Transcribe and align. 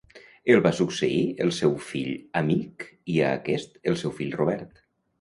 El 0.53 0.63
va 0.67 0.71
succeir 0.77 1.19
el 1.45 1.53
seu 1.59 1.77
fill 1.91 2.11
Amic 2.43 2.89
i 3.19 3.23
a 3.29 3.31
aquest 3.37 3.81
el 3.93 4.03
seu 4.05 4.19
fill 4.21 4.39
Robert. 4.43 4.87